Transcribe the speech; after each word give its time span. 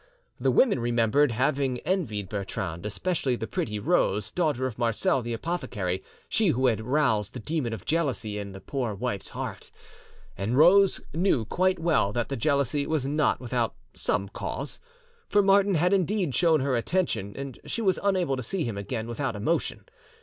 The 0.39 0.49
women 0.49 0.79
remembered 0.79 1.31
having 1.31 1.77
envied 1.81 2.27
Bertrande, 2.27 2.87
especially 2.87 3.35
the 3.35 3.45
pretty 3.45 3.77
Rose, 3.77 4.31
daughter 4.31 4.65
of 4.65 4.79
Marcel, 4.79 5.21
the 5.21 5.31
apothecary, 5.33 6.01
she 6.27 6.47
who 6.47 6.65
had 6.65 6.81
roused 6.81 7.33
the 7.35 7.39
demon 7.39 7.71
of 7.71 7.85
jealousy 7.85 8.39
in, 8.39 8.51
the 8.51 8.59
poor 8.61 8.95
wife's 8.95 9.29
heart. 9.29 9.69
And 10.35 10.57
Rose 10.57 11.01
knew 11.13 11.45
quite 11.45 11.77
well 11.77 12.11
that 12.13 12.29
the 12.29 12.35
jealousy 12.35 12.87
was 12.87 13.05
not 13.05 13.39
without 13.39 13.75
some 13.93 14.27
cause; 14.29 14.79
for 15.29 15.43
Martin 15.43 15.75
had 15.75 15.93
indeed 15.93 16.33
shown 16.33 16.61
her 16.61 16.75
attention, 16.75 17.35
and 17.37 17.59
she 17.67 17.83
was 17.83 17.99
unable 18.01 18.35
to 18.35 18.41
see 18.41 18.63
him 18.63 18.79
again 18.79 19.05
without 19.07 19.35
emotion. 19.35 19.85